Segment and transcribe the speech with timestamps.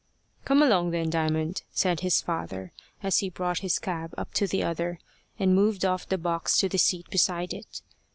[0.45, 2.71] "Come along then, Diamond," said his father,
[3.03, 4.97] as he brought his cab up to the other,
[5.37, 7.83] and moved off the box to the seat beside it.